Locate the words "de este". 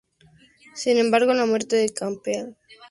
2.47-2.55